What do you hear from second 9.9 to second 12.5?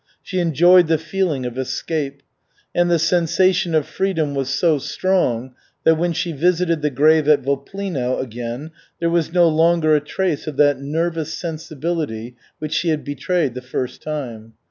a trace of that nervous sensibility